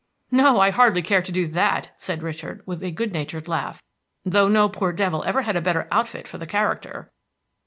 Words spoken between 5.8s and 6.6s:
outfit for the